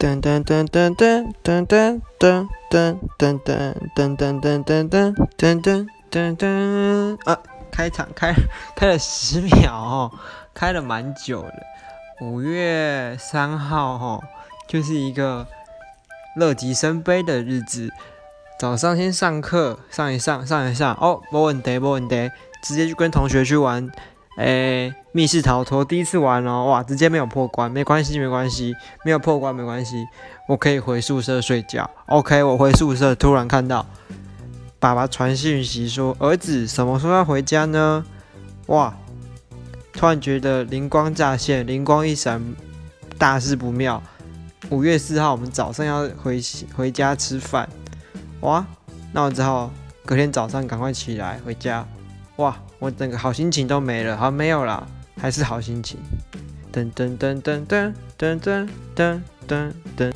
[0.00, 7.38] 噔噔噔噔噔噔噔噔噔噔噔噔噔噔噔噔噔噔噔啊！
[7.70, 8.34] 开场开
[8.74, 10.10] 开了十秒哦，
[10.54, 11.52] 开了蛮久的。
[12.22, 14.20] 五月三号哈，
[14.66, 15.46] 就是一个
[16.34, 17.92] 乐极生悲的日子。
[18.58, 22.30] 早上先上课，上一上，上一上哦，没问题，没问题，
[22.62, 23.90] 直接就跟同学去玩。
[24.36, 28.74] 诶，密室逃脱第一次玩哦，哇，直接没有破关，没关系，没关系，
[29.04, 30.06] 没有破关没关系，
[30.48, 31.88] 我可以回宿舍睡觉。
[32.06, 33.84] OK，我回宿舍，突然看到
[34.78, 38.04] 爸爸传讯息说，儿子什么时候要回家呢？
[38.66, 38.96] 哇，
[39.92, 42.40] 突然觉得灵光乍现，灵光一闪，
[43.18, 44.00] 大事不妙。
[44.70, 46.40] 五月四号我们早上要回
[46.76, 47.68] 回家吃饭，
[48.40, 48.64] 哇，
[49.12, 49.70] 那我只好
[50.06, 51.84] 隔天早上赶快起来回家。
[52.40, 54.86] 哇，我整个好心情都没了，好没有啦，
[55.20, 55.98] 还是好心情。
[56.72, 60.08] 噔噔噔噔噔噔噔噔噔噔。